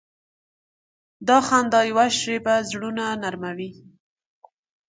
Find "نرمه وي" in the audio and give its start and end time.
3.23-3.71